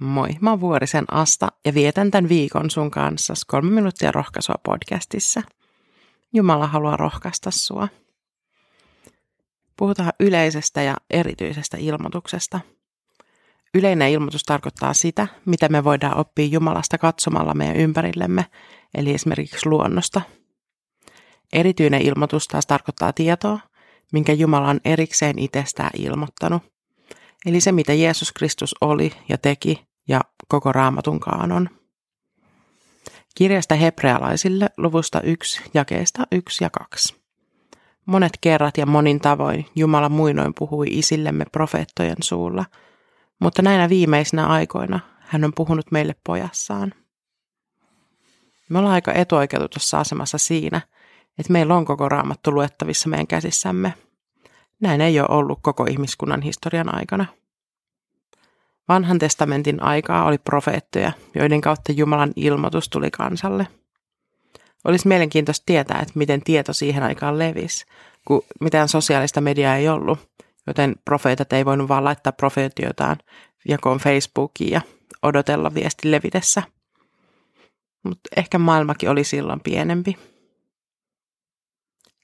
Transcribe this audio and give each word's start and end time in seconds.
Moi, 0.00 0.28
mä 0.40 0.50
oon 0.50 0.60
Vuorisen 0.60 1.04
Asta 1.10 1.48
ja 1.64 1.74
vietän 1.74 2.10
tämän 2.10 2.28
viikon 2.28 2.70
sun 2.70 2.90
kanssa 2.90 3.34
kolme 3.46 3.70
minuuttia 3.70 4.12
rohkaisua 4.12 4.54
podcastissa. 4.62 5.42
Jumala 6.32 6.66
haluaa 6.66 6.96
rohkaista 6.96 7.50
sua. 7.50 7.88
Puhutaan 9.76 10.12
yleisestä 10.20 10.82
ja 10.82 10.96
erityisestä 11.10 11.76
ilmoituksesta. 11.80 12.60
Yleinen 13.74 14.10
ilmoitus 14.10 14.42
tarkoittaa 14.42 14.94
sitä, 14.94 15.26
mitä 15.44 15.68
me 15.68 15.84
voidaan 15.84 16.16
oppia 16.16 16.46
Jumalasta 16.46 16.98
katsomalla 16.98 17.54
meidän 17.54 17.76
ympärillemme, 17.76 18.46
eli 18.94 19.14
esimerkiksi 19.14 19.68
luonnosta. 19.68 20.20
Erityinen 21.52 22.02
ilmoitus 22.02 22.48
taas 22.48 22.66
tarkoittaa 22.66 23.12
tietoa, 23.12 23.60
minkä 24.12 24.32
Jumala 24.32 24.68
on 24.68 24.80
erikseen 24.84 25.38
itsestään 25.38 25.90
ilmoittanut– 25.94 26.62
Eli 27.46 27.60
se, 27.60 27.72
mitä 27.72 27.94
Jeesus 27.94 28.32
Kristus 28.32 28.74
oli 28.80 29.12
ja 29.28 29.38
teki 29.38 29.85
ja 30.08 30.20
koko 30.48 30.72
raamatun 30.72 31.20
kaanon. 31.20 31.68
Kirjasta 33.34 33.74
hebrealaisille 33.74 34.70
luvusta 34.76 35.20
1, 35.20 35.62
jakeesta 35.74 36.26
1 36.32 36.64
ja 36.64 36.70
2. 36.70 37.16
Monet 38.06 38.32
kerrat 38.40 38.78
ja 38.78 38.86
monin 38.86 39.20
tavoin 39.20 39.66
Jumala 39.76 40.08
muinoin 40.08 40.54
puhui 40.58 40.86
isillemme 40.90 41.44
profeettojen 41.52 42.16
suulla, 42.20 42.64
mutta 43.38 43.62
näinä 43.62 43.88
viimeisinä 43.88 44.46
aikoina 44.46 45.00
hän 45.18 45.44
on 45.44 45.52
puhunut 45.56 45.90
meille 45.90 46.14
pojassaan. 46.26 46.94
Me 48.68 48.78
ollaan 48.78 48.94
aika 48.94 49.12
etuoikeututussa 49.12 50.00
asemassa 50.00 50.38
siinä, 50.38 50.80
että 51.38 51.52
meillä 51.52 51.76
on 51.76 51.84
koko 51.84 52.08
raamattu 52.08 52.50
luettavissa 52.52 53.08
meidän 53.08 53.26
käsissämme– 53.26 53.94
näin 54.80 55.00
ei 55.00 55.20
ole 55.20 55.28
ollut 55.30 55.58
koko 55.62 55.84
ihmiskunnan 55.84 56.42
historian 56.42 56.94
aikana. 56.94 57.26
Vanhan 58.88 59.18
testamentin 59.18 59.82
aikaa 59.82 60.24
oli 60.24 60.38
profeettoja, 60.38 61.12
joiden 61.34 61.60
kautta 61.60 61.92
Jumalan 61.92 62.32
ilmoitus 62.36 62.88
tuli 62.88 63.10
kansalle. 63.10 63.66
Olisi 64.84 65.08
mielenkiintoista 65.08 65.62
tietää, 65.66 65.98
että 66.00 66.12
miten 66.14 66.42
tieto 66.42 66.72
siihen 66.72 67.02
aikaan 67.02 67.38
levisi, 67.38 67.86
kun 68.26 68.42
mitään 68.60 68.88
sosiaalista 68.88 69.40
mediaa 69.40 69.76
ei 69.76 69.88
ollut, 69.88 70.18
joten 70.66 70.94
profeetat 71.04 71.52
ei 71.52 71.64
voinut 71.64 71.88
vaan 71.88 72.04
laittaa 72.04 72.32
profeetiotaan 72.32 73.16
jakoon 73.68 73.98
Facebookiin 73.98 74.70
ja 74.70 74.80
odotella 75.22 75.74
viestin 75.74 76.10
levitessä. 76.10 76.62
Mutta 78.04 78.28
ehkä 78.36 78.58
maailmakin 78.58 79.10
oli 79.10 79.24
silloin 79.24 79.60
pienempi. 79.60 80.18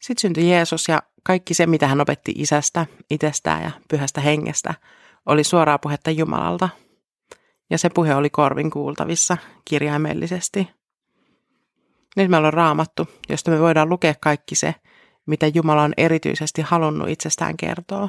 Sitten 0.01 0.21
syntyi 0.21 0.51
Jeesus 0.51 0.89
ja 0.89 1.03
kaikki 1.23 1.55
se, 1.55 1.67
mitä 1.67 1.87
hän 1.87 2.01
opetti 2.01 2.33
isästä, 2.37 2.87
itsestään 3.11 3.63
ja 3.63 3.71
pyhästä 3.89 4.21
hengestä, 4.21 4.75
oli 5.27 5.45
suoraa 5.45 5.79
puhetta 5.79 6.11
Jumalalta. 6.11 6.69
Ja 7.71 7.79
se 7.79 7.91
puhe 7.95 8.15
oli 8.15 8.31
korvin 8.31 8.71
kuultavissa 8.71 9.37
kirjaimellisesti. 9.65 10.71
Nyt 12.17 12.31
meillä 12.31 12.47
on 12.47 12.55
raamattu, 12.55 13.09
josta 13.29 13.51
me 13.51 13.61
voidaan 13.61 13.89
lukea 13.89 14.15
kaikki 14.21 14.55
se, 14.55 14.75
mitä 15.27 15.47
Jumala 15.47 15.83
on 15.83 15.93
erityisesti 15.97 16.63
halunnut 16.63 17.09
itsestään 17.09 17.57
kertoa. 17.57 18.09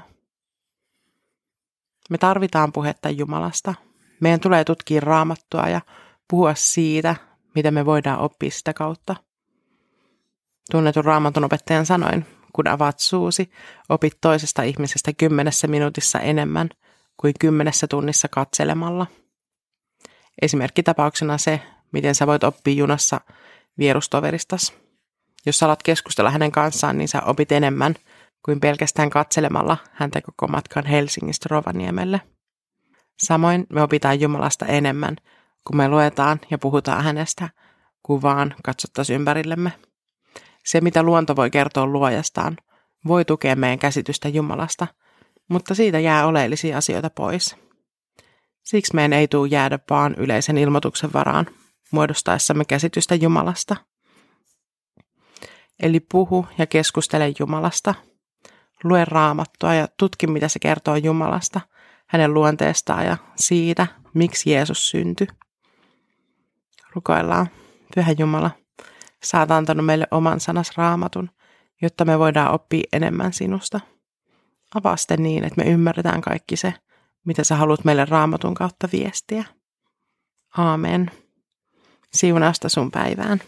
Me 2.09 2.17
tarvitaan 2.17 2.71
puhetta 2.71 3.09
Jumalasta. 3.09 3.73
Meidän 4.19 4.39
tulee 4.39 4.63
tutkia 4.63 5.01
raamattua 5.01 5.69
ja 5.69 5.81
puhua 6.29 6.55
siitä, 6.55 7.15
mitä 7.55 7.71
me 7.71 7.85
voidaan 7.85 8.19
oppia 8.19 8.51
sitä 8.51 8.73
kautta. 8.73 9.15
Tunnetun 10.71 11.05
raamatun 11.05 11.43
opettajan 11.43 11.85
sanoin, 11.85 12.25
kun 12.53 12.67
avaat 12.67 12.99
suusi, 12.99 13.51
opit 13.89 14.17
toisesta 14.21 14.63
ihmisestä 14.63 15.13
kymmenessä 15.13 15.67
minuutissa 15.67 16.19
enemmän 16.19 16.69
kuin 17.17 17.33
kymmenessä 17.39 17.87
tunnissa 17.87 18.27
katselemalla. 18.27 19.07
Esimerkkitapauksena 20.41 21.37
se, 21.37 21.61
miten 21.91 22.15
sä 22.15 22.27
voit 22.27 22.43
oppia 22.43 22.73
junassa 22.73 23.21
vierustoveristas. 23.77 24.73
Jos 25.45 25.59
sä 25.59 25.65
alat 25.65 25.83
keskustella 25.83 26.29
hänen 26.29 26.51
kanssaan, 26.51 26.97
niin 26.97 27.07
sä 27.07 27.21
opit 27.21 27.51
enemmän 27.51 27.95
kuin 28.45 28.59
pelkästään 28.59 29.09
katselemalla 29.09 29.77
häntä 29.91 30.21
koko 30.21 30.47
matkan 30.47 30.85
Helsingistä 30.85 31.47
Rovaniemelle. 31.51 32.21
Samoin 33.19 33.67
me 33.69 33.81
opitaan 33.81 34.19
Jumalasta 34.21 34.65
enemmän, 34.65 35.15
kun 35.67 35.77
me 35.77 35.89
luetaan 35.89 36.39
ja 36.51 36.57
puhutaan 36.57 37.03
hänestä, 37.03 37.49
kuin 38.03 38.21
vaan 38.21 38.55
katsottaisiin 38.63 39.19
ympärillemme. 39.19 39.73
Se, 40.65 40.81
mitä 40.81 41.03
luonto 41.03 41.35
voi 41.35 41.49
kertoa 41.49 41.85
luojastaan, 41.85 42.57
voi 43.07 43.25
tukea 43.25 43.55
meidän 43.55 43.79
käsitystä 43.79 44.29
Jumalasta, 44.29 44.87
mutta 45.53 45.75
siitä 45.75 45.99
jää 45.99 46.27
oleellisia 46.27 46.77
asioita 46.77 47.09
pois. 47.09 47.55
Siksi 48.63 48.95
meidän 48.95 49.13
ei 49.13 49.27
tule 49.27 49.47
jäädä 49.47 49.79
vaan 49.89 50.15
yleisen 50.17 50.57
ilmoituksen 50.57 51.13
varaan 51.13 51.45
muodostaessamme 51.91 52.65
käsitystä 52.65 53.15
Jumalasta. 53.15 53.75
Eli 55.79 55.99
puhu 55.99 56.47
ja 56.57 56.67
keskustele 56.67 57.33
Jumalasta. 57.39 57.95
Lue 58.83 59.05
raamattua 59.05 59.73
ja 59.73 59.87
tutki, 59.99 60.27
mitä 60.27 60.47
se 60.47 60.59
kertoo 60.59 60.95
Jumalasta, 60.95 61.61
hänen 62.07 62.33
luonteestaan 62.33 63.05
ja 63.05 63.17
siitä, 63.35 63.87
miksi 64.13 64.51
Jeesus 64.51 64.89
syntyi. 64.89 65.27
Rukoillaan. 66.95 67.47
Pyhä 67.95 68.15
Jumala, 68.17 68.51
Sä 69.23 69.39
oot 69.39 69.51
antanut 69.51 69.85
meille 69.85 70.07
oman 70.11 70.39
sanas 70.39 70.77
raamatun, 70.77 71.29
jotta 71.81 72.05
me 72.05 72.19
voidaan 72.19 72.53
oppia 72.53 72.83
enemmän 72.93 73.33
sinusta. 73.33 73.79
Avaa 74.75 74.97
sitten 74.97 75.23
niin, 75.23 75.43
että 75.43 75.63
me 75.63 75.69
ymmärretään 75.69 76.21
kaikki 76.21 76.55
se, 76.55 76.73
mitä 77.25 77.43
sä 77.43 77.55
haluat 77.55 77.85
meille 77.85 78.05
raamatun 78.05 78.53
kautta 78.53 78.89
viestiä. 78.93 79.43
Aamen. 80.57 81.11
Siunausta 82.13 82.69
sun 82.69 82.91
päivään. 82.91 83.41